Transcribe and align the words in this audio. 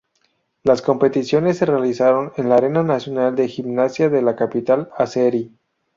Las 0.63 0.81
competiciones 0.81 1.59
se 1.59 1.67
realizaron 1.67 2.33
en 2.35 2.49
la 2.49 2.55
Arena 2.55 2.81
Nacional 2.81 3.35
de 3.35 3.47
Gimnasia 3.47 4.09
de 4.09 4.23
la 4.23 4.35
capital 4.35 4.89
azerí. 4.97 5.53